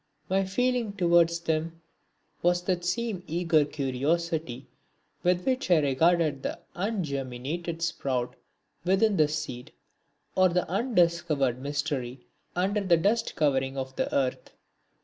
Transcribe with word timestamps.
My 0.31 0.45
feeling 0.45 0.93
towards 0.93 1.41
them 1.41 1.79
was 2.41 2.63
that 2.63 2.83
same 2.83 3.21
eager 3.27 3.63
curiosity 3.63 4.65
with 5.21 5.45
which 5.45 5.69
I 5.69 5.77
regarded 5.77 6.41
the 6.41 6.57
ungerminated 6.75 7.83
sprout 7.83 8.35
within 8.83 9.17
the 9.17 9.27
seed, 9.27 9.71
or 10.33 10.49
the 10.49 10.67
undiscovered 10.67 11.61
mystery 11.61 12.25
under 12.55 12.81
the 12.81 12.97
dust 12.97 13.35
covering 13.35 13.77
of 13.77 13.95
the 13.95 14.11
earth. 14.11 14.49